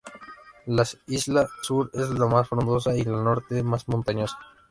La 0.65 0.83
isla 1.05 1.47
sur 1.61 1.91
es 1.93 2.09
más 2.09 2.49
frondosa 2.49 2.97
y 2.97 3.03
la 3.03 3.21
norte 3.21 3.61
más 3.61 3.87
montañosa. 3.87 4.35